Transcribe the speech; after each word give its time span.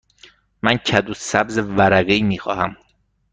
من 0.61 0.77
کدو 0.77 1.13
سبز 1.13 1.57
ورقه 1.57 2.13
ای 2.13 2.21
می 2.21 2.37
خواهم. 2.39 2.75